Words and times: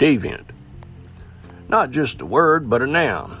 Deviant. 0.00 0.46
Not 1.68 1.90
just 1.90 2.22
a 2.22 2.26
word, 2.26 2.70
but 2.70 2.80
a 2.80 2.86
noun. 2.86 3.38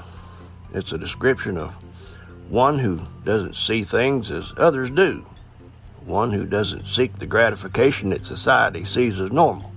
It's 0.74 0.92
a 0.92 0.98
description 0.98 1.56
of 1.56 1.74
one 2.50 2.78
who 2.78 3.00
doesn't 3.24 3.56
see 3.56 3.82
things 3.82 4.30
as 4.30 4.52
others 4.58 4.90
do, 4.90 5.24
one 6.04 6.30
who 6.32 6.44
doesn't 6.44 6.86
seek 6.86 7.18
the 7.18 7.24
gratification 7.24 8.10
that 8.10 8.26
society 8.26 8.84
sees 8.84 9.18
as 9.18 9.32
normal. 9.32 9.72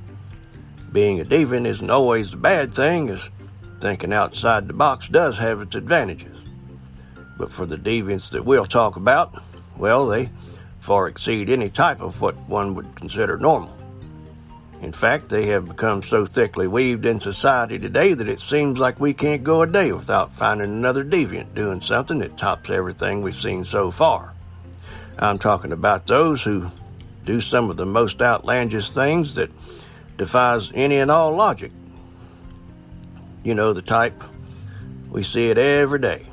Being 0.92 1.22
a 1.22 1.26
deviant 1.26 1.68
isn't 1.68 1.90
always 1.90 2.34
a 2.34 2.38
bad 2.38 2.76
thing, 2.76 3.10
as 3.10 3.30
thinking 3.80 4.12
outside 4.12 4.68
the 4.68 4.74
box 4.74 5.08
does 5.08 5.38
have 5.38 5.62
its 5.62 5.76
advantages. 5.76 6.36
But 7.38 7.54
for 7.54 7.66
the 7.66 7.78
deviants 7.78 8.30
that 8.32 8.44
we'll 8.44 8.66
talk 8.66 8.98
about, 8.98 9.42
well, 9.78 10.06
they 10.06 10.30
far 10.82 11.08
exceed 11.08 11.50
any 11.50 11.70
type 11.70 12.02
of 12.02 12.20
what 12.20 12.36
one 12.50 12.76
would 12.76 12.94
consider 12.98 13.38
normal. 13.38 13.74
In 14.84 14.92
fact, 14.92 15.30
they 15.30 15.46
have 15.46 15.70
become 15.70 16.04
so 16.04 16.26
thickly 16.26 16.68
weaved 16.68 17.06
in 17.06 17.22
society 17.22 17.80
today 17.80 18.14
that 18.14 18.28
it 18.28 18.42
seems 18.42 18.78
like 18.78 19.00
we 19.00 19.14
can't 19.14 19.42
go 19.42 19.62
a 19.62 19.68
day 19.68 19.94
without 19.94 20.36
finding 20.36 20.68
another 20.68 21.06
deviant 21.06 21.56
doing 21.56 21.80
something 21.80 22.20
that 22.20 22.38
tops 22.38 22.70
everything 22.70 23.22
we've 23.22 23.34
seen 23.34 23.64
so 23.64 23.92
far. 23.92 24.34
I'm 25.18 25.40
talking 25.40 25.72
about 25.72 26.06
those 26.06 26.44
who 26.44 26.70
do 27.24 27.40
some 27.40 27.70
of 27.70 27.78
the 27.78 27.86
most 27.86 28.22
outlandish 28.22 28.92
things 28.92 29.36
that 29.36 29.50
defies 30.18 30.70
any 30.76 30.98
and 30.98 31.10
all 31.10 31.34
logic. 31.34 31.72
You 33.46 33.56
know 33.56 33.72
the 33.72 33.82
type. 33.82 34.22
We 35.10 35.24
see 35.24 35.48
it 35.48 35.58
every 35.58 36.00
day. 36.00 36.26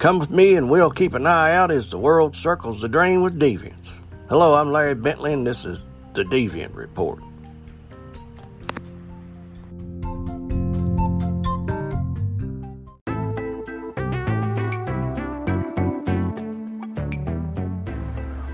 Come 0.00 0.18
with 0.18 0.30
me 0.30 0.56
and 0.56 0.68
we'll 0.68 0.90
keep 0.90 1.14
an 1.14 1.28
eye 1.28 1.54
out 1.54 1.70
as 1.70 1.90
the 1.90 1.98
world 1.98 2.34
circles 2.34 2.80
the 2.80 2.88
drain 2.88 3.22
with 3.22 3.38
deviants. 3.38 3.86
Hello, 4.28 4.54
I'm 4.54 4.72
Larry 4.72 4.96
Bentley 4.96 5.32
and 5.32 5.46
this 5.46 5.64
is 5.64 5.80
the 6.12 6.24
Deviant 6.24 6.74
Report. 6.74 7.20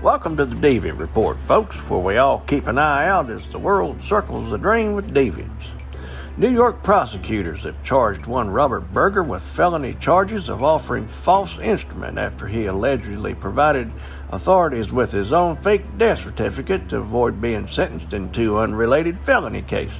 Welcome 0.03 0.37
to 0.37 0.45
the 0.45 0.55
Deviant 0.55 0.99
Report, 0.99 1.37
folks, 1.41 1.77
where 1.89 1.99
we 1.99 2.17
all 2.17 2.41
keep 2.41 2.67
an 2.67 2.77
eye 2.77 3.07
out 3.07 3.29
as 3.31 3.45
the 3.47 3.57
world 3.57 4.03
circles 4.03 4.51
the 4.51 4.57
drain 4.57 4.93
with 4.93 5.11
deviants. 5.11 5.76
New 6.39 6.51
York 6.51 6.83
prosecutors 6.83 7.63
have 7.63 7.81
charged 7.81 8.27
one 8.27 8.47
Robert 8.47 8.93
Berger 8.93 9.23
with 9.23 9.41
felony 9.41 9.95
charges 9.95 10.49
of 10.49 10.61
offering 10.61 11.03
false 11.03 11.57
instrument 11.57 12.19
after 12.19 12.45
he 12.45 12.67
allegedly 12.67 13.33
provided 13.33 13.91
authorities 14.29 14.91
with 14.91 15.11
his 15.11 15.33
own 15.33 15.57
fake 15.57 15.97
death 15.97 16.19
certificate 16.19 16.89
to 16.89 16.97
avoid 16.97 17.41
being 17.41 17.67
sentenced 17.67 18.13
in 18.13 18.31
two 18.31 18.59
unrelated 18.59 19.17
felony 19.21 19.63
cases. 19.63 19.97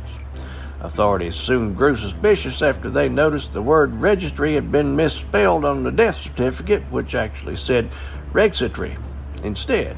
Authorities 0.82 1.34
soon 1.34 1.74
grew 1.74 1.96
suspicious 1.96 2.62
after 2.62 2.92
they 2.92 3.10
noticed 3.10 3.52
the 3.52 3.62
word 3.64 3.96
registry 3.96 4.54
had 4.54 4.72
been 4.72 4.96
misspelled 4.96 5.66
on 5.66 5.82
the 5.82 5.92
death 5.92 6.18
certificate, 6.18 6.84
which 6.92 7.16
actually 7.16 7.56
said 7.56 7.90
registry 8.32 8.96
instead. 9.44 9.98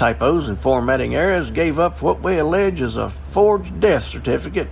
Typos 0.00 0.48
and 0.48 0.58
formatting 0.58 1.14
errors 1.14 1.50
gave 1.50 1.78
up 1.78 2.00
what 2.00 2.22
we 2.22 2.38
allege 2.38 2.80
is 2.80 2.96
a 2.96 3.12
forged 3.32 3.80
death 3.80 4.02
certificate 4.04 4.66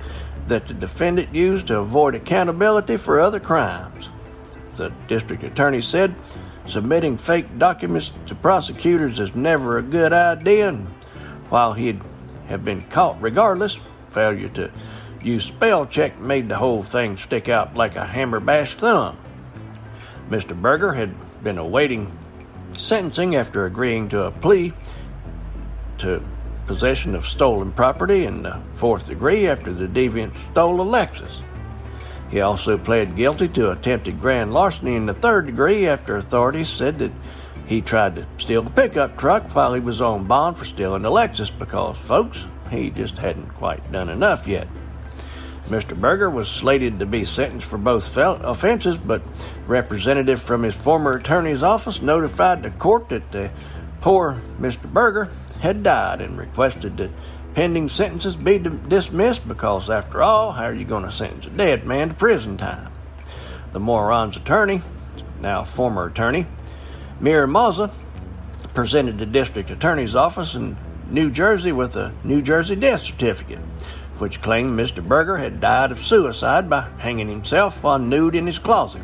that 0.47 0.67
the 0.67 0.73
defendant 0.73 1.35
used 1.35 1.67
to 1.67 1.81
avoid 1.81 2.15
accountability 2.15 2.97
for 2.97 3.21
other 3.21 3.39
crimes. 3.39 4.09
The 4.77 4.91
district 5.07 5.45
attorney 5.45 5.83
said 5.83 6.15
submitting 6.67 7.19
fake 7.19 7.59
documents 7.59 8.11
to 8.25 8.35
prosecutors 8.35 9.21
is 9.21 9.35
never 9.35 9.77
a 9.77 9.83
good 9.83 10.15
idea, 10.15 10.71
and 10.71 10.87
while 11.51 11.75
he'd 11.75 12.01
have 12.47 12.65
been 12.65 12.81
caught 12.89 13.21
regardless, 13.21 13.77
failure 14.09 14.49
to 14.49 14.71
use 15.23 15.45
spell 15.45 15.85
check 15.85 16.19
made 16.19 16.49
the 16.49 16.57
whole 16.57 16.83
thing 16.83 17.19
stick 17.19 17.51
out 17.51 17.77
like 17.77 17.97
a 17.97 18.07
hammer 18.07 18.41
bashed 18.41 18.79
thumb. 18.79 19.19
Mr. 20.31 20.59
Berger 20.59 20.95
had 20.95 21.15
been 21.45 21.59
awaiting 21.59 22.17
sentencing 22.79 23.37
after 23.37 23.67
agreeing 23.67 24.09
to 24.09 24.23
a 24.23 24.31
plea 24.31 24.73
to 25.99 26.23
possession 26.67 27.15
of 27.15 27.27
stolen 27.27 27.73
property 27.73 28.27
in 28.27 28.43
the 28.43 28.61
fourth 28.77 29.07
degree 29.07 29.49
after 29.49 29.73
the 29.73 29.87
deviant 29.87 30.33
stole 30.53 30.81
a 30.81 30.85
Lexus. 30.85 31.43
He 32.31 32.41
also 32.41 32.77
pled 32.77 33.17
guilty 33.17 33.49
to 33.49 33.71
attempted 33.71 34.21
grand 34.21 34.53
larceny 34.53 34.95
in 34.95 35.07
the 35.07 35.15
third 35.15 35.47
degree 35.47 35.89
after 35.89 36.17
authorities 36.17 36.69
said 36.69 36.99
that 36.99 37.13
he 37.67 37.81
tried 37.81 38.15
to 38.15 38.27
steal 38.39 38.63
the 38.63 38.71
pickup 38.71 39.17
truck 39.17 39.55
while 39.55 39.75
he 39.75 39.81
was 39.81 40.01
on 40.01 40.25
bond 40.25 40.57
for 40.57 40.65
stealing 40.65 41.03
the 41.03 41.11
Lexus 41.11 41.51
because, 41.51 41.97
folks, 41.99 42.45
he 42.71 42.91
just 42.91 43.17
hadn't 43.17 43.55
quite 43.55 43.91
done 43.91 44.09
enough 44.11 44.47
yet. 44.47 44.69
Mr. 45.69 45.99
Berger 45.99 46.31
was 46.31 46.49
slated 46.49 46.99
to 46.99 47.07
be 47.07 47.25
sentenced 47.25 47.67
for 47.67 47.77
both 47.77 48.17
offenses, 48.17 48.97
but 48.97 49.27
representative 49.67 50.41
from 50.41 50.63
his 50.63 50.75
former 50.75 51.13
attorney's 51.13 51.63
office 51.63 52.01
notified 52.01 52.63
the 52.63 52.71
court 52.71 53.11
that 53.11 53.31
the 53.33 53.51
poor 54.01 54.41
Mr. 54.59 54.91
Berger 54.91 55.31
had 55.61 55.83
died 55.83 56.21
and 56.21 56.39
requested 56.39 56.97
that 56.97 57.11
pending 57.55 57.89
sentences 57.89 58.37
be 58.37 58.59
dismissed 58.59 59.47
because, 59.49 59.91
after 59.91 60.23
all, 60.23 60.53
how 60.53 60.65
are 60.65 60.75
you 60.75 60.85
going 60.85 61.05
to 61.05 61.13
sentence 61.13 61.47
a 61.47 61.51
dead 61.51 61.85
man 61.85 62.09
to 62.09 62.15
prison 62.15 62.57
time? 62.57 62.93
The 63.73 63.81
moron's 63.81 64.37
attorney, 64.37 64.83
now 65.41 65.65
former 65.65 66.07
attorney, 66.07 66.47
Mir 67.21 67.47
Mazza, 67.47 67.91
presented 68.75 69.19
the 69.19 69.27
district 69.27 69.71
attorney's 69.71 70.15
office 70.15 70.55
in 70.55 70.77
New 71.11 71.31
Jersey 71.31 71.73
with 71.73 71.97
a 71.97 72.13
New 72.23 72.43
Jersey 72.43 72.77
death 72.77 73.03
certificate, 73.03 73.59
which 74.19 74.41
claimed 74.41 74.79
Mr. 74.79 75.07
Berger 75.07 75.39
had 75.39 75.61
died 75.61 75.91
of 75.91 76.05
suicide 76.05 76.71
by 76.71 76.89
hanging 76.99 77.29
himself 77.29 77.83
while 77.83 77.99
nude 77.99 78.35
in 78.35 78.47
his 78.47 78.59
closet. 78.59 79.03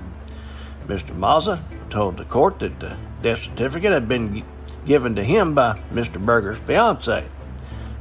Mr. 0.86 1.16
Mazza 1.16 1.60
told 1.90 2.16
the 2.16 2.24
court 2.24 2.58
that 2.60 2.78
the 2.78 2.96
death 3.20 3.42
certificate 3.42 3.92
had 3.92 4.08
been 4.08 4.44
given 4.86 5.14
to 5.16 5.24
him 5.24 5.54
by 5.54 5.80
Mr. 5.92 6.24
Berger's 6.24 6.58
fiancee. 6.66 7.24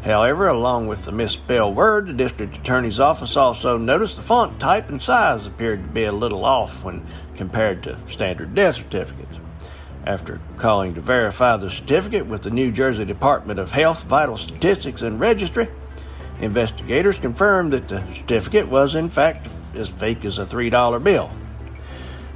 However, 0.03 0.49
along 0.49 0.87
with 0.87 1.03
the 1.03 1.13
misspelled 1.13 1.77
word, 1.77 2.07
the 2.07 2.13
district 2.13 2.57
attorney's 2.57 2.99
office 2.99 3.37
also 3.37 3.77
noticed 3.77 4.17
the 4.17 4.21
font 4.21 4.59
type 4.59 4.89
and 4.89 5.01
size 5.01 5.47
appeared 5.47 5.81
to 5.81 5.93
be 5.93 6.03
a 6.03 6.11
little 6.11 6.43
off 6.43 6.83
when 6.83 7.07
compared 7.37 7.83
to 7.83 7.97
standard 8.09 8.53
death 8.53 8.75
certificates. 8.75 9.37
After 10.05 10.41
calling 10.57 10.93
to 10.95 11.01
verify 11.01 11.55
the 11.55 11.71
certificate 11.71 12.25
with 12.25 12.43
the 12.43 12.49
New 12.49 12.69
Jersey 12.71 13.05
Department 13.05 13.59
of 13.59 13.71
Health 13.71 14.03
Vital 14.03 14.37
Statistics 14.37 15.01
and 15.01 15.21
Registry, 15.21 15.69
investigators 16.41 17.17
confirmed 17.17 17.71
that 17.71 17.87
the 17.87 18.03
certificate 18.13 18.67
was 18.67 18.95
in 18.95 19.09
fact 19.09 19.47
as 19.73 19.87
fake 19.87 20.25
as 20.25 20.37
a 20.37 20.45
$3 20.45 21.01
bill. 21.01 21.31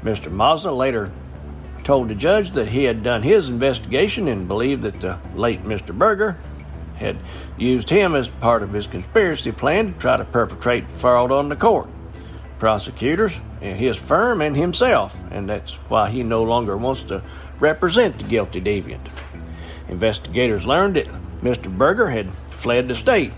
Mr. 0.04 0.32
Mazza 0.32 0.76
later 0.76 1.12
told 1.88 2.10
the 2.10 2.16
judge 2.16 2.52
that 2.52 2.68
he 2.68 2.84
had 2.84 3.02
done 3.02 3.24
his 3.24 3.48
investigation 3.48 4.28
and 4.28 4.46
believed 4.46 4.82
that 4.82 5.00
the 5.00 5.18
late 5.36 5.64
Mr. 5.64 5.98
Berger 5.98 6.38
had 6.98 7.18
used 7.58 7.90
him 7.90 8.14
as 8.14 8.28
part 8.28 8.62
of 8.62 8.74
his 8.74 8.86
conspiracy 8.86 9.54
plan 9.54 9.94
to 9.94 10.00
try 10.00 10.18
to 10.18 10.26
perpetrate 10.26 10.84
fraud 10.98 11.32
on 11.32 11.48
the 11.48 11.56
court, 11.56 11.88
prosecutors, 12.60 13.32
eh, 13.62 13.74
his 13.74 13.96
firm, 13.96 14.42
and 14.42 14.58
himself, 14.58 15.18
and 15.32 15.48
that's 15.48 15.76
why 15.88 16.10
he 16.10 16.24
no 16.24 16.44
longer 16.44 16.76
wants 16.76 17.04
to 17.04 17.24
represent 17.62 18.18
the 18.18 18.26
guilty 18.26 18.60
deviant. 18.60 19.08
Investigators 19.88 20.66
learned 20.66 20.98
that 20.98 21.08
Mr. 21.40 21.74
Berger 21.74 22.10
had 22.10 22.34
fled 22.58 22.90
the 22.90 22.96
state. 22.96 23.32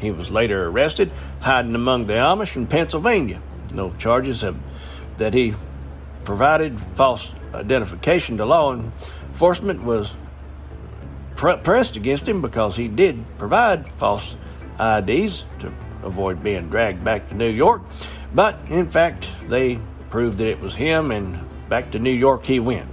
He 0.00 0.10
was 0.10 0.32
later 0.32 0.66
arrested, 0.66 1.12
hiding 1.38 1.76
among 1.76 2.08
the 2.08 2.14
Amish 2.14 2.56
in 2.56 2.66
Pennsylvania. 2.66 3.40
No 3.72 3.92
charges 4.00 4.40
have 4.40 4.56
that 5.18 5.32
he 5.32 5.54
provided 6.24 6.80
false 6.96 7.30
identification 7.54 8.36
to 8.38 8.44
law 8.44 8.74
enforcement 8.74 9.82
was 9.82 10.12
pressed 11.36 11.96
against 11.96 12.28
him 12.28 12.40
because 12.40 12.76
he 12.76 12.88
did 12.88 13.24
provide 13.38 13.90
false 13.94 14.36
IDs 14.80 15.44
to 15.60 15.72
avoid 16.02 16.42
being 16.42 16.68
dragged 16.68 17.04
back 17.04 17.28
to 17.28 17.34
New 17.34 17.48
York. 17.48 17.82
But 18.34 18.58
in 18.68 18.90
fact, 18.90 19.28
they 19.48 19.78
proved 20.10 20.38
that 20.38 20.48
it 20.48 20.60
was 20.60 20.74
him, 20.74 21.10
and 21.10 21.38
back 21.68 21.90
to 21.92 21.98
New 21.98 22.12
York 22.12 22.44
he 22.44 22.60
went. 22.60 22.88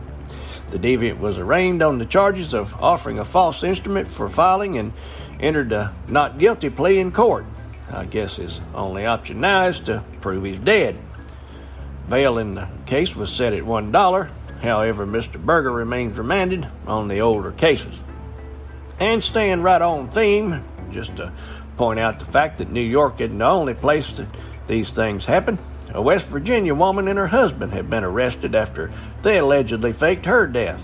The 0.71 0.79
deviant 0.79 1.19
was 1.19 1.37
arraigned 1.37 1.83
on 1.83 1.97
the 1.97 2.05
charges 2.05 2.53
of 2.53 2.73
offering 2.81 3.19
a 3.19 3.25
false 3.25 3.63
instrument 3.63 4.11
for 4.11 4.27
filing 4.27 4.77
and 4.77 4.93
entered 5.39 5.71
a 5.71 5.93
not 6.07 6.37
guilty 6.37 6.69
plea 6.69 6.99
in 6.99 7.11
court. 7.11 7.45
I 7.91 8.05
guess 8.05 8.37
his 8.37 8.61
only 8.73 9.05
option 9.05 9.41
now 9.41 9.65
is 9.65 9.79
to 9.81 10.03
prove 10.21 10.45
he's 10.45 10.61
dead. 10.61 10.97
Bail 12.09 12.37
in 12.37 12.55
the 12.55 12.67
case 12.85 13.15
was 13.15 13.31
set 13.31 13.53
at 13.53 13.63
$1, 13.63 14.29
However, 14.61 15.07
Mr. 15.07 15.43
Berger 15.43 15.71
remains 15.71 16.17
remanded 16.17 16.67
on 16.85 17.07
the 17.07 17.21
older 17.21 17.51
cases. 17.51 17.95
And 18.99 19.23
staying 19.23 19.63
right 19.63 19.81
on 19.81 20.09
theme, 20.09 20.63
just 20.91 21.15
to 21.17 21.31
point 21.77 21.99
out 21.99 22.19
the 22.19 22.25
fact 22.25 22.59
that 22.59 22.71
New 22.71 22.81
York 22.81 23.19
isn't 23.21 23.39
the 23.39 23.45
only 23.45 23.73
place 23.73 24.11
that 24.17 24.27
these 24.67 24.91
things 24.91 25.25
happen. 25.25 25.57
A 25.93 26.01
West 26.01 26.27
Virginia 26.27 26.75
woman 26.75 27.07
and 27.07 27.17
her 27.17 27.27
husband 27.27 27.73
have 27.73 27.89
been 27.89 28.03
arrested 28.03 28.53
after 28.53 28.93
they 29.23 29.39
allegedly 29.39 29.93
faked 29.93 30.25
her 30.25 30.45
death 30.45 30.81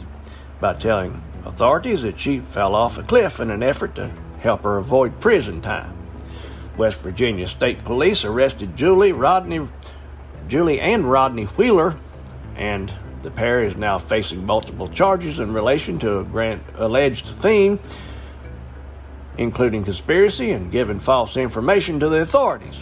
by 0.59 0.73
telling 0.73 1.21
authorities 1.45 2.01
that 2.01 2.19
she 2.19 2.39
fell 2.39 2.75
off 2.75 2.97
a 2.97 3.03
cliff 3.03 3.39
in 3.39 3.51
an 3.51 3.63
effort 3.63 3.95
to 3.95 4.11
help 4.39 4.63
her 4.63 4.77
avoid 4.77 5.19
prison 5.19 5.61
time. 5.61 5.95
West 6.77 6.99
Virginia 6.99 7.47
State 7.47 7.85
Police 7.85 8.25
arrested 8.25 8.75
Julie, 8.75 9.11
Rodney, 9.11 9.67
Julie 10.47 10.79
and 10.79 11.09
Rodney 11.09 11.45
Wheeler, 11.45 11.95
and 12.55 12.91
the 13.27 13.35
pair 13.35 13.61
is 13.61 13.75
now 13.75 13.99
facing 13.99 14.45
multiple 14.45 14.87
charges 14.87 15.39
in 15.39 15.53
relation 15.53 15.99
to 15.99 16.19
a 16.19 16.23
grant, 16.23 16.63
alleged 16.75 17.27
theme, 17.27 17.77
including 19.37 19.83
conspiracy 19.83 20.51
and 20.51 20.71
giving 20.71 20.97
false 20.97 21.35
information 21.35 21.99
to 21.99 22.07
the 22.07 22.19
authorities. 22.19 22.75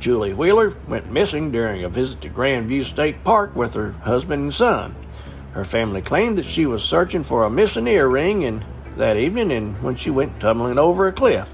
Julie 0.00 0.32
Wheeler 0.32 0.74
went 0.88 1.12
missing 1.12 1.50
during 1.50 1.84
a 1.84 1.90
visit 1.90 2.22
to 2.22 2.30
Grandview 2.30 2.86
State 2.86 3.22
Park 3.22 3.54
with 3.54 3.74
her 3.74 3.92
husband 3.92 4.44
and 4.44 4.54
son. 4.54 4.94
Her 5.52 5.64
family 5.66 6.00
claimed 6.00 6.38
that 6.38 6.46
she 6.46 6.64
was 6.64 6.82
searching 6.82 7.22
for 7.22 7.44
a 7.44 7.50
missing 7.50 7.86
earring 7.86 8.44
and 8.44 8.64
that 8.96 9.18
evening 9.18 9.52
and 9.52 9.82
when 9.82 9.96
she 9.96 10.08
went 10.08 10.40
tumbling 10.40 10.78
over 10.78 11.06
a 11.06 11.12
cliff. 11.12 11.48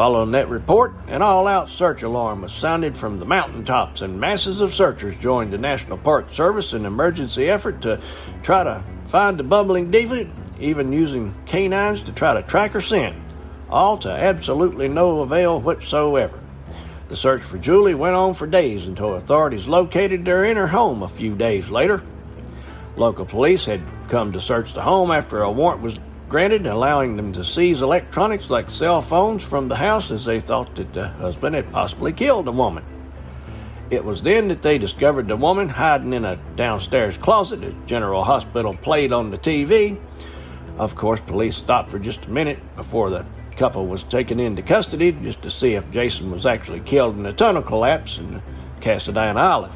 Following 0.00 0.30
that 0.30 0.48
report, 0.48 0.94
an 1.08 1.20
all 1.20 1.46
out 1.46 1.68
search 1.68 2.02
alarm 2.02 2.40
was 2.40 2.54
sounded 2.54 2.96
from 2.96 3.18
the 3.18 3.26
mountaintops, 3.26 4.00
and 4.00 4.18
masses 4.18 4.62
of 4.62 4.72
searchers 4.72 5.14
joined 5.16 5.52
the 5.52 5.58
National 5.58 5.98
Park 5.98 6.32
Service 6.32 6.72
in 6.72 6.78
an 6.78 6.86
emergency 6.86 7.50
effort 7.50 7.82
to 7.82 8.00
try 8.42 8.64
to 8.64 8.82
find 9.04 9.36
the 9.36 9.42
bumbling 9.42 9.90
diva, 9.90 10.26
even 10.58 10.90
using 10.90 11.34
canines 11.44 12.02
to 12.04 12.12
try 12.12 12.32
to 12.32 12.40
track 12.48 12.70
her 12.70 12.80
scent, 12.80 13.14
all 13.68 13.98
to 13.98 14.08
absolutely 14.08 14.88
no 14.88 15.20
avail 15.20 15.60
whatsoever. 15.60 16.40
The 17.08 17.16
search 17.16 17.42
for 17.42 17.58
Julie 17.58 17.92
went 17.92 18.16
on 18.16 18.32
for 18.32 18.46
days 18.46 18.86
until 18.86 19.16
authorities 19.16 19.66
located 19.66 20.26
her 20.26 20.46
in 20.46 20.56
her 20.56 20.68
home 20.68 21.02
a 21.02 21.08
few 21.08 21.34
days 21.34 21.68
later. 21.68 22.02
Local 22.96 23.26
police 23.26 23.66
had 23.66 23.82
come 24.08 24.32
to 24.32 24.40
search 24.40 24.72
the 24.72 24.80
home 24.80 25.10
after 25.10 25.42
a 25.42 25.52
warrant 25.52 25.82
was 25.82 25.98
granted, 26.30 26.64
allowing 26.64 27.16
them 27.16 27.32
to 27.32 27.44
seize 27.44 27.82
electronics 27.82 28.48
like 28.48 28.70
cell 28.70 29.02
phones 29.02 29.42
from 29.42 29.66
the 29.66 29.74
house 29.74 30.12
as 30.12 30.24
they 30.24 30.38
thought 30.38 30.74
that 30.76 30.94
the 30.94 31.08
husband 31.08 31.56
had 31.56 31.70
possibly 31.72 32.12
killed 32.12 32.46
the 32.46 32.52
woman. 32.52 32.84
It 33.90 34.04
was 34.04 34.22
then 34.22 34.46
that 34.48 34.62
they 34.62 34.78
discovered 34.78 35.26
the 35.26 35.36
woman 35.36 35.68
hiding 35.68 36.12
in 36.12 36.24
a 36.24 36.36
downstairs 36.54 37.16
closet 37.16 37.64
as 37.64 37.74
General 37.84 38.22
Hospital 38.22 38.72
played 38.72 39.12
on 39.12 39.32
the 39.32 39.38
TV. 39.38 39.98
Of 40.78 40.94
course, 40.94 41.20
police 41.20 41.56
stopped 41.56 41.90
for 41.90 41.98
just 41.98 42.26
a 42.26 42.30
minute 42.30 42.60
before 42.76 43.10
the 43.10 43.26
couple 43.56 43.88
was 43.88 44.04
taken 44.04 44.38
into 44.38 44.62
custody 44.62 45.10
just 45.10 45.42
to 45.42 45.50
see 45.50 45.74
if 45.74 45.90
Jason 45.90 46.30
was 46.30 46.46
actually 46.46 46.80
killed 46.80 47.18
in 47.18 47.26
a 47.26 47.32
tunnel 47.32 47.60
collapse 47.60 48.18
in 48.18 48.40
Cassadine 48.80 49.36
Island. 49.36 49.74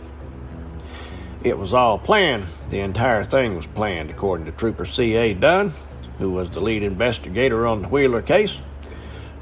It 1.42 1.58
was 1.58 1.74
all 1.74 1.98
planned. 1.98 2.46
The 2.70 2.80
entire 2.80 3.24
thing 3.24 3.56
was 3.56 3.66
planned, 3.66 4.08
according 4.08 4.46
to 4.46 4.52
Trooper 4.52 4.86
C.A. 4.86 5.34
Dunn, 5.34 5.74
who 6.18 6.30
was 6.30 6.50
the 6.50 6.60
lead 6.60 6.82
investigator 6.82 7.66
on 7.66 7.82
the 7.82 7.88
Wheeler 7.88 8.22
case. 8.22 8.56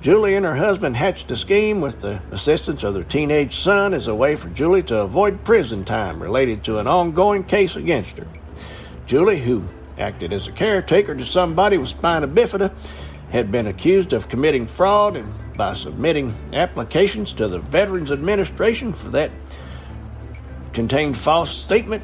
Julie 0.01 0.35
and 0.35 0.45
her 0.45 0.57
husband 0.57 0.97
hatched 0.97 1.31
a 1.31 1.37
scheme 1.37 1.81
with 1.81 2.01
the 2.01 2.21
assistance 2.33 2.83
of 2.83 2.95
their 2.95 3.05
teenage 3.05 3.61
son 3.61 3.95
as 3.95 4.09
a 4.09 4.15
way 4.15 4.35
for 4.35 4.49
Julie 4.49 4.83
to 4.85 4.99
avoid 4.99 5.45
prison 5.45 5.85
time 5.85 6.21
related 6.21 6.65
to 6.65 6.79
an 6.79 6.89
ongoing 6.89 7.45
case 7.45 7.77
against 7.77 8.19
her. 8.19 8.27
Julie, 9.07 9.41
who 9.41 9.63
acted 9.99 10.33
as 10.33 10.49
a 10.49 10.53
caretaker 10.53 11.15
to 11.15 11.25
somebody 11.25 11.79
with 11.79 11.91
spina 11.91 12.27
bifida, 12.27 12.73
had 13.31 13.53
been 13.53 13.69
accused 13.69 14.13
of 14.13 14.29
committing 14.29 14.67
fraud 14.67 15.17
and 15.17 15.33
by 15.57 15.75
submitting 15.75 16.37
applications 16.53 17.33
to 17.33 17.47
the 17.47 17.61
Veterans 17.61 18.11
Administration 18.11 18.93
for 18.93 19.09
that 19.11 19.31
contained 20.73 21.17
false 21.17 21.51
statement 21.51 22.03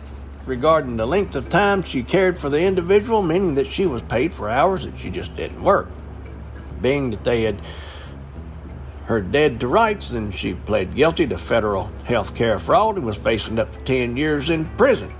regarding 0.48 0.96
the 0.96 1.06
length 1.06 1.36
of 1.36 1.48
time 1.50 1.82
she 1.82 2.02
cared 2.02 2.38
for 2.38 2.48
the 2.48 2.60
individual, 2.60 3.22
meaning 3.22 3.54
that 3.54 3.70
she 3.70 3.86
was 3.86 4.02
paid 4.02 4.34
for 4.34 4.48
hours 4.48 4.84
that 4.84 4.98
she 4.98 5.10
just 5.10 5.34
didn't 5.34 5.62
work. 5.62 5.88
Being 6.80 7.10
that 7.10 7.22
they 7.22 7.42
had 7.42 7.60
her 9.04 9.20
dead 9.20 9.60
to 9.60 9.68
rights, 9.68 10.10
then 10.10 10.32
she 10.32 10.54
pled 10.54 10.94
guilty 10.94 11.26
to 11.26 11.38
federal 11.38 11.90
health 12.04 12.34
care 12.34 12.58
fraud 12.58 12.96
and 12.96 13.06
was 13.06 13.16
facing 13.16 13.58
up 13.58 13.72
to 13.72 13.84
10 13.84 14.16
years 14.16 14.50
in 14.50 14.64
prison, 14.76 15.14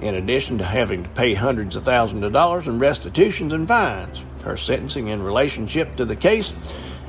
in 0.00 0.16
addition 0.16 0.58
to 0.58 0.64
having 0.64 1.04
to 1.04 1.08
pay 1.10 1.34
hundreds 1.34 1.76
of 1.76 1.84
thousands 1.84 2.24
of 2.24 2.32
dollars 2.32 2.66
in 2.66 2.78
restitutions 2.78 3.52
and 3.52 3.68
fines. 3.68 4.20
Her 4.42 4.56
sentencing 4.56 5.08
in 5.08 5.22
relationship 5.22 5.96
to 5.96 6.04
the 6.04 6.16
case 6.16 6.52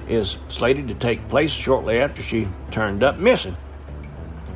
is 0.07 0.37
slated 0.49 0.87
to 0.89 0.95
take 0.95 1.27
place 1.29 1.51
shortly 1.51 1.99
after 1.99 2.21
she 2.21 2.47
turned 2.71 3.03
up 3.03 3.17
missing. 3.17 3.55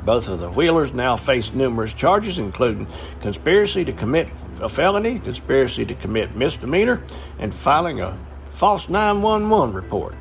Both 0.06 0.28
of 0.28 0.40
the 0.40 0.52
Wheelers 0.52 0.94
now 0.94 1.18
face 1.18 1.52
numerous 1.52 1.92
charges, 1.92 2.38
including 2.38 2.86
conspiracy 3.22 3.84
to 3.86 3.92
commit 3.92 4.30
a 4.62 4.70
felony, 4.70 5.18
conspiracy 5.20 5.84
to 5.84 5.96
commit 5.96 6.36
misdemeanor, 6.36 7.02
and 7.40 7.54
filing 7.54 8.02
a 8.02 8.16
false 8.52 8.88
911 8.88 9.74
report. 9.74 10.14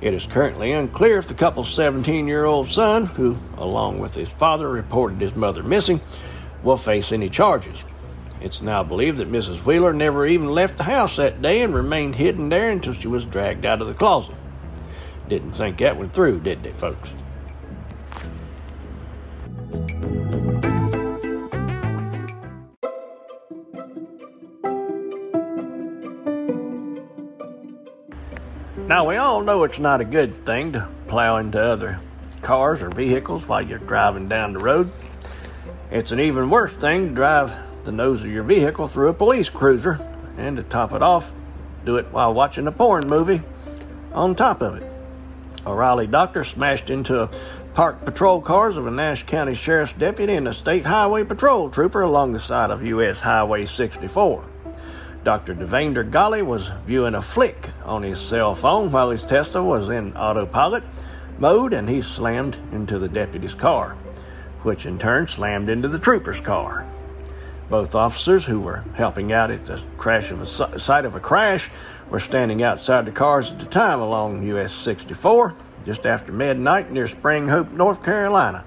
It 0.00 0.14
is 0.14 0.26
currently 0.26 0.70
unclear 0.70 1.18
if 1.18 1.26
the 1.26 1.34
couple's 1.34 1.74
17 1.74 2.28
year 2.28 2.44
old 2.44 2.68
son, 2.68 3.06
who, 3.06 3.36
along 3.56 3.98
with 3.98 4.14
his 4.14 4.28
father, 4.28 4.68
reported 4.68 5.20
his 5.20 5.34
mother 5.34 5.64
missing, 5.64 6.00
will 6.62 6.76
face 6.76 7.10
any 7.10 7.28
charges. 7.28 7.76
It's 8.40 8.62
now 8.62 8.84
believed 8.84 9.18
that 9.18 9.32
Mrs. 9.32 9.64
Wheeler 9.64 9.92
never 9.92 10.24
even 10.26 10.50
left 10.50 10.76
the 10.76 10.84
house 10.84 11.16
that 11.16 11.42
day 11.42 11.62
and 11.62 11.74
remained 11.74 12.14
hidden 12.14 12.48
there 12.48 12.70
until 12.70 12.92
she 12.92 13.08
was 13.08 13.24
dragged 13.24 13.66
out 13.66 13.80
of 13.80 13.88
the 13.88 13.94
closet. 13.94 14.36
Didn't 15.28 15.52
think 15.52 15.78
that 15.78 15.96
one 15.96 16.10
through, 16.10 16.40
did 16.40 16.62
they, 16.62 16.72
folks? 16.72 17.08
Now, 28.86 29.08
we 29.08 29.16
all 29.16 29.40
know 29.40 29.64
it's 29.64 29.80
not 29.80 30.00
a 30.00 30.04
good 30.04 30.46
thing 30.46 30.74
to 30.74 30.86
plow 31.08 31.38
into 31.38 31.60
other 31.60 31.98
cars 32.40 32.82
or 32.82 32.88
vehicles 32.88 33.48
while 33.48 33.60
you're 33.60 33.80
driving 33.80 34.28
down 34.28 34.52
the 34.52 34.60
road. 34.60 34.92
It's 35.90 36.12
an 36.12 36.20
even 36.20 36.50
worse 36.50 36.72
thing 36.72 37.08
to 37.08 37.14
drive 37.14 37.52
the 37.82 37.90
nose 37.90 38.22
of 38.22 38.28
your 38.28 38.44
vehicle 38.44 38.86
through 38.86 39.08
a 39.08 39.12
police 39.12 39.48
cruiser 39.48 39.98
and 40.36 40.56
to 40.56 40.62
top 40.62 40.92
it 40.92 41.02
off, 41.02 41.32
do 41.84 41.96
it 41.96 42.06
while 42.12 42.32
watching 42.32 42.68
a 42.68 42.72
porn 42.72 43.08
movie 43.08 43.42
on 44.12 44.36
top 44.36 44.62
of 44.62 44.76
it. 44.76 44.88
A 45.66 45.74
Raleigh 45.74 46.06
doctor 46.06 46.44
smashed 46.44 46.88
into 46.88 47.28
parked 47.74 48.04
patrol 48.04 48.40
cars 48.40 48.76
of 48.76 48.86
a 48.86 48.90
Nash 48.92 49.24
County 49.24 49.54
Sheriff's 49.54 49.94
deputy 49.94 50.34
and 50.34 50.46
a 50.46 50.54
state 50.54 50.86
highway 50.86 51.24
patrol 51.24 51.70
trooper 51.70 52.02
along 52.02 52.34
the 52.34 52.40
side 52.40 52.70
of 52.70 52.86
U.S. 52.86 53.18
Highway 53.18 53.66
64. 53.66 54.44
Dr. 55.26 55.56
Devainder 55.56 56.08
Goli 56.08 56.40
was 56.40 56.70
viewing 56.86 57.16
a 57.16 57.20
flick 57.20 57.70
on 57.84 58.04
his 58.04 58.20
cell 58.20 58.54
phone 58.54 58.92
while 58.92 59.10
his 59.10 59.24
Tesla 59.24 59.60
was 59.60 59.88
in 59.88 60.16
autopilot 60.16 60.84
mode 61.40 61.72
and 61.72 61.88
he 61.88 62.00
slammed 62.00 62.56
into 62.70 63.00
the 63.00 63.08
deputy's 63.08 63.52
car, 63.52 63.96
which 64.62 64.86
in 64.86 65.00
turn 65.00 65.26
slammed 65.26 65.68
into 65.68 65.88
the 65.88 65.98
trooper's 65.98 66.38
car. 66.38 66.86
Both 67.68 67.96
officers 67.96 68.44
who 68.44 68.60
were 68.60 68.84
helping 68.94 69.32
out 69.32 69.50
at 69.50 69.66
the 69.66 69.82
crash 69.98 70.30
of 70.30 70.42
a 70.42 70.78
site 70.78 71.04
of 71.04 71.16
a 71.16 71.20
crash 71.20 71.72
were 72.08 72.20
standing 72.20 72.62
outside 72.62 73.04
the 73.04 73.10
cars 73.10 73.50
at 73.50 73.58
the 73.58 73.66
time 73.66 73.98
along 73.98 74.46
US 74.46 74.72
64 74.72 75.56
just 75.84 76.06
after 76.06 76.30
midnight 76.30 76.92
near 76.92 77.08
Spring 77.08 77.48
Hope, 77.48 77.72
North 77.72 78.00
Carolina. 78.04 78.64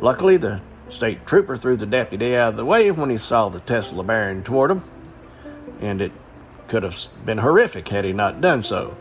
Luckily, 0.00 0.36
the 0.36 0.60
state 0.90 1.26
trooper 1.26 1.56
threw 1.56 1.76
the 1.76 1.86
deputy 1.86 2.36
out 2.36 2.50
of 2.50 2.56
the 2.56 2.64
way 2.64 2.92
when 2.92 3.10
he 3.10 3.18
saw 3.18 3.48
the 3.48 3.58
Tesla 3.58 4.04
bearing 4.04 4.44
toward 4.44 4.70
him 4.70 4.84
and 5.82 6.00
it 6.00 6.12
could 6.68 6.82
have 6.82 6.96
been 7.26 7.38
horrific 7.38 7.88
had 7.88 8.04
he 8.04 8.12
not 8.12 8.40
done 8.40 8.62
so. 8.62 8.96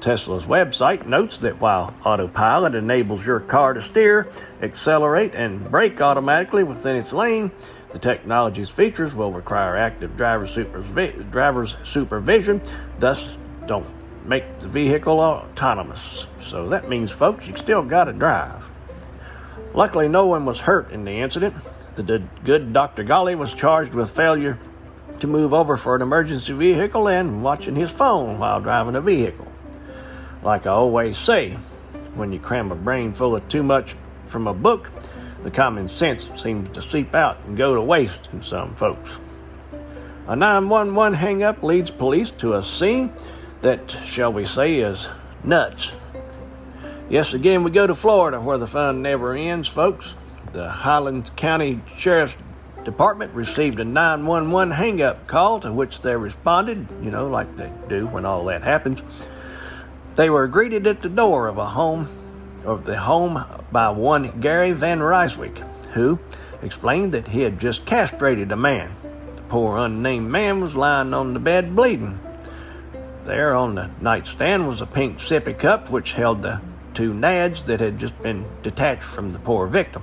Tesla's 0.00 0.44
website 0.44 1.06
notes 1.06 1.38
that 1.38 1.60
while 1.60 1.94
autopilot 2.04 2.74
enables 2.74 3.24
your 3.24 3.40
car 3.40 3.74
to 3.74 3.82
steer, 3.82 4.28
accelerate, 4.62 5.34
and 5.34 5.70
brake 5.70 6.00
automatically 6.00 6.64
within 6.64 6.96
its 6.96 7.12
lane, 7.12 7.50
the 7.92 7.98
technology's 7.98 8.68
features 8.68 9.14
will 9.14 9.32
require 9.32 9.76
active 9.76 10.16
driver 10.16 10.46
supervi- 10.46 11.30
driver's 11.30 11.76
supervision, 11.84 12.60
thus, 12.98 13.28
don't 13.66 13.86
make 14.26 14.44
the 14.60 14.68
vehicle 14.68 15.20
autonomous. 15.20 16.26
So 16.42 16.68
that 16.70 16.88
means, 16.88 17.10
folks, 17.10 17.46
you 17.46 17.56
still 17.56 17.82
got 17.82 18.04
to 18.04 18.12
drive. 18.12 18.62
Luckily, 19.74 20.08
no 20.08 20.26
one 20.26 20.44
was 20.44 20.60
hurt 20.60 20.90
in 20.90 21.04
the 21.04 21.12
incident. 21.12 21.54
The 21.94 22.22
good 22.44 22.72
Dr. 22.72 23.04
Goli 23.04 23.38
was 23.38 23.52
charged 23.52 23.94
with 23.94 24.10
failure 24.10 24.58
to 25.20 25.26
move 25.26 25.54
over 25.54 25.76
for 25.76 25.94
an 25.94 26.02
emergency 26.02 26.52
vehicle 26.52 27.08
and 27.08 27.42
watching 27.42 27.76
his 27.76 27.90
phone 27.90 28.38
while 28.38 28.60
driving 28.60 28.96
a 28.96 29.00
vehicle. 29.00 29.46
Like 30.42 30.66
I 30.66 30.70
always 30.70 31.16
say, 31.16 31.56
when 32.14 32.32
you 32.32 32.38
cram 32.38 32.70
a 32.72 32.74
brain 32.74 33.14
full 33.14 33.36
of 33.36 33.48
too 33.48 33.62
much 33.62 33.96
from 34.26 34.46
a 34.46 34.54
book, 34.54 34.90
the 35.42 35.50
common 35.50 35.88
sense 35.88 36.28
seems 36.36 36.74
to 36.74 36.82
seep 36.82 37.14
out 37.14 37.38
and 37.46 37.56
go 37.56 37.74
to 37.74 37.82
waste 37.82 38.28
in 38.32 38.42
some 38.42 38.74
folks. 38.76 39.10
A 40.26 40.34
911 40.34 41.18
hang-up 41.18 41.62
leads 41.62 41.90
police 41.90 42.30
to 42.38 42.54
a 42.54 42.62
scene 42.62 43.12
that, 43.60 43.94
shall 44.06 44.32
we 44.32 44.46
say, 44.46 44.76
is 44.76 45.06
nuts. 45.42 45.90
Yes, 47.10 47.34
again, 47.34 47.62
we 47.62 47.70
go 47.70 47.86
to 47.86 47.94
Florida 47.94 48.40
where 48.40 48.56
the 48.56 48.66
fun 48.66 49.02
never 49.02 49.34
ends, 49.34 49.68
folks. 49.68 50.14
The 50.52 50.68
Highlands 50.68 51.30
County 51.36 51.80
Sheriff's 51.98 52.36
department 52.84 53.34
received 53.34 53.80
a 53.80 53.84
911 53.84 54.72
hang 54.72 55.02
up 55.02 55.26
call 55.26 55.60
to 55.60 55.72
which 55.72 56.00
they 56.00 56.16
responded, 56.16 56.86
you 57.02 57.10
know, 57.10 57.26
like 57.26 57.56
they 57.56 57.70
do 57.88 58.06
when 58.06 58.26
all 58.26 58.44
that 58.46 58.62
happens. 58.62 59.02
They 60.16 60.30
were 60.30 60.46
greeted 60.46 60.86
at 60.86 61.02
the 61.02 61.08
door 61.08 61.48
of 61.48 61.58
a 61.58 61.66
home 61.66 62.08
of 62.64 62.84
the 62.84 62.98
home 62.98 63.44
by 63.72 63.90
one 63.90 64.40
Gary 64.40 64.72
Van 64.72 65.00
Ryswyk, 65.00 65.58
who 65.92 66.18
explained 66.62 67.12
that 67.12 67.28
he 67.28 67.42
had 67.42 67.58
just 67.58 67.84
castrated 67.84 68.52
a 68.52 68.56
man. 68.56 68.94
The 69.32 69.42
poor 69.42 69.78
unnamed 69.78 70.30
man 70.30 70.60
was 70.60 70.74
lying 70.74 71.12
on 71.12 71.34
the 71.34 71.40
bed 71.40 71.76
bleeding. 71.76 72.20
There 73.24 73.54
on 73.54 73.74
the 73.74 73.90
nightstand 74.00 74.68
was 74.68 74.80
a 74.80 74.86
pink 74.86 75.18
sippy 75.18 75.58
cup 75.58 75.90
which 75.90 76.12
held 76.12 76.42
the 76.42 76.60
two 76.94 77.12
nads 77.12 77.64
that 77.66 77.80
had 77.80 77.98
just 77.98 78.20
been 78.22 78.44
detached 78.62 79.02
from 79.02 79.30
the 79.30 79.38
poor 79.38 79.66
victim. 79.66 80.02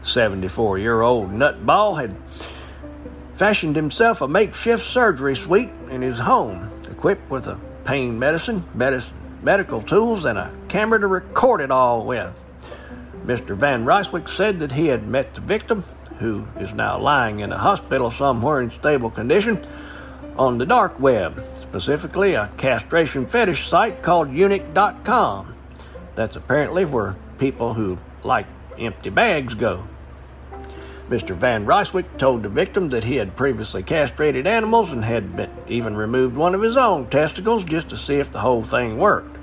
The 0.00 0.06
74 0.06 0.78
year 0.78 1.02
old 1.02 1.30
nutball 1.30 2.00
had 2.00 2.16
fashioned 3.36 3.76
himself 3.76 4.20
a 4.22 4.28
makeshift 4.28 4.84
surgery 4.84 5.36
suite 5.36 5.70
in 5.90 6.02
his 6.02 6.18
home, 6.18 6.70
equipped 6.90 7.30
with 7.30 7.46
a 7.48 7.58
pain 7.84 8.18
medicine, 8.18 8.64
medical 9.42 9.82
tools, 9.82 10.24
and 10.24 10.38
a 10.38 10.52
camera 10.68 10.98
to 11.00 11.06
record 11.06 11.60
it 11.60 11.70
all 11.70 12.04
with. 12.04 12.32
Mr. 13.24 13.56
Van 13.56 13.84
Ryswyk 13.84 14.28
said 14.28 14.60
that 14.60 14.72
he 14.72 14.86
had 14.86 15.06
met 15.06 15.34
the 15.34 15.40
victim, 15.40 15.84
who 16.18 16.46
is 16.58 16.72
now 16.72 16.98
lying 16.98 17.40
in 17.40 17.52
a 17.52 17.58
hospital 17.58 18.10
somewhere 18.10 18.60
in 18.60 18.70
stable 18.70 19.10
condition, 19.10 19.64
on 20.38 20.58
the 20.58 20.66
dark 20.66 20.98
web, 21.00 21.44
specifically 21.60 22.34
a 22.34 22.50
castration 22.56 23.26
fetish 23.26 23.68
site 23.68 24.02
called 24.02 24.30
eunuch.com. 24.30 25.54
That's 26.14 26.36
apparently 26.36 26.84
where 26.84 27.16
people 27.38 27.74
who 27.74 27.98
like 28.22 28.46
empty 28.78 29.10
bags 29.10 29.54
go. 29.54 29.84
Mr. 31.08 31.36
Van 31.36 31.64
Ryswyk 31.64 32.18
told 32.18 32.42
the 32.42 32.48
victim 32.48 32.88
that 32.88 33.04
he 33.04 33.14
had 33.16 33.36
previously 33.36 33.82
castrated 33.82 34.46
animals 34.46 34.92
and 34.92 35.04
had 35.04 35.36
been, 35.36 35.50
even 35.68 35.96
removed 35.96 36.36
one 36.36 36.54
of 36.54 36.62
his 36.62 36.76
own 36.76 37.08
testicles 37.08 37.64
just 37.64 37.88
to 37.90 37.96
see 37.96 38.16
if 38.16 38.32
the 38.32 38.40
whole 38.40 38.64
thing 38.64 38.98
worked. 38.98 39.36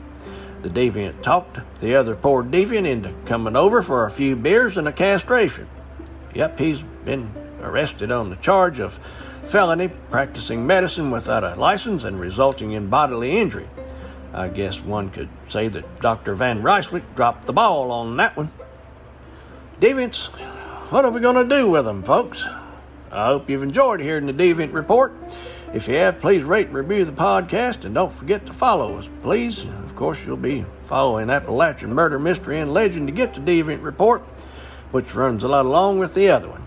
The 0.61 0.69
deviant 0.69 1.21
talked 1.23 1.59
the 1.79 1.95
other 1.95 2.15
poor 2.15 2.43
deviant 2.43 2.87
into 2.87 3.13
coming 3.25 3.55
over 3.55 3.81
for 3.81 4.05
a 4.05 4.11
few 4.11 4.35
beers 4.35 4.77
and 4.77 4.87
a 4.87 4.93
castration. 4.93 5.67
Yep, 6.33 6.59
he's 6.59 6.81
been 7.05 7.31
arrested 7.61 8.11
on 8.11 8.29
the 8.29 8.35
charge 8.37 8.79
of 8.79 8.99
felony 9.45 9.89
practicing 10.09 10.67
medicine 10.67 11.11
without 11.11 11.43
a 11.43 11.55
license 11.55 12.03
and 12.03 12.19
resulting 12.19 12.71
in 12.71 12.89
bodily 12.89 13.37
injury. 13.37 13.69
I 14.33 14.47
guess 14.47 14.81
one 14.81 15.11
could 15.11 15.29
say 15.47 15.67
that 15.69 15.99
Dr. 15.99 16.35
Van 16.35 16.61
Ryswyk 16.61 17.03
dropped 17.15 17.45
the 17.45 17.53
ball 17.53 17.91
on 17.91 18.17
that 18.17 18.35
one. 18.35 18.51
Deviants, 19.81 20.27
what 20.91 21.03
are 21.03 21.11
we 21.11 21.19
going 21.19 21.35
to 21.35 21.55
do 21.55 21.69
with 21.69 21.85
them, 21.85 22.03
folks? 22.03 22.43
I 23.11 23.27
hope 23.27 23.49
you've 23.49 23.63
enjoyed 23.63 23.99
hearing 23.99 24.27
the 24.27 24.33
Deviant 24.33 24.73
Report. 24.73 25.13
If 25.73 25.87
you 25.87 25.95
have, 25.95 26.19
please 26.19 26.43
rate 26.43 26.67
and 26.67 26.75
review 26.75 27.03
the 27.05 27.11
podcast 27.11 27.83
and 27.83 27.95
don't 27.95 28.13
forget 28.13 28.45
to 28.45 28.53
follow 28.53 28.97
us, 28.97 29.09
please. 29.23 29.65
Of 29.83 29.95
course, 29.95 30.23
you'll 30.25 30.37
be 30.37 30.65
following 30.85 31.29
Appalachian 31.29 31.93
Murder, 31.93 32.19
Mystery, 32.19 32.59
and 32.59 32.73
Legend 32.73 33.07
to 33.07 33.13
get 33.13 33.33
the 33.33 33.39
Deviant 33.39 33.83
Report, 33.83 34.21
which 34.91 35.15
runs 35.15 35.43
a 35.43 35.47
lot 35.47 35.65
along 35.65 35.97
with 35.99 36.13
the 36.13 36.29
other 36.29 36.49
one. 36.49 36.63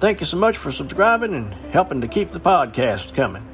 Thank 0.00 0.20
you 0.20 0.26
so 0.26 0.36
much 0.36 0.56
for 0.56 0.72
subscribing 0.72 1.34
and 1.34 1.54
helping 1.72 2.00
to 2.00 2.08
keep 2.08 2.32
the 2.32 2.40
podcast 2.40 3.14
coming. 3.14 3.46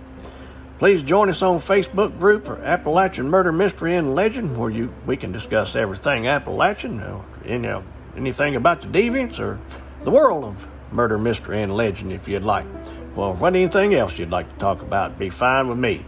Please 0.79 1.03
join 1.03 1.29
us 1.29 1.43
on 1.43 1.61
Facebook 1.61 2.19
group 2.19 2.47
for 2.47 2.59
Appalachian 2.63 3.29
Murder, 3.29 3.53
Mystery, 3.53 3.97
and 3.97 4.15
Legend, 4.15 4.57
where 4.57 4.71
you 4.71 4.93
we 5.07 5.19
can 5.19 5.31
discuss 5.31 5.77
everything 5.77 6.27
Appalachian, 6.27 7.03
you 7.45 7.59
know, 7.59 7.85
anything 8.17 8.57
about 8.57 8.81
the 8.81 8.89
deviants 8.89 9.39
or 9.39 9.59
the 10.05 10.11
world 10.11 10.45
of 10.45 10.69
murder, 10.93 11.19
mystery, 11.19 11.63
and 11.63 11.77
legend 11.77 12.13
if 12.13 12.29
you'd 12.29 12.45
like. 12.45 12.67
Well, 13.15 13.35
if 13.35 13.43
anything 13.43 13.95
else 13.95 14.19
you'd 14.19 14.31
like 14.31 14.53
to 14.53 14.59
talk 14.59 14.83
about, 14.83 15.19
be 15.19 15.31
fine 15.31 15.69
with 15.69 15.79
me. 15.79 16.05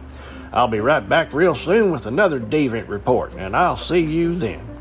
I'll 0.52 0.68
be 0.68 0.80
right 0.80 1.06
back 1.06 1.32
real 1.32 1.54
soon 1.54 1.90
with 1.90 2.06
another 2.06 2.38
deviant 2.38 2.88
report, 2.88 3.32
and 3.34 3.56
I'll 3.56 3.76
see 3.76 4.00
you 4.00 4.34
then. 4.34 4.71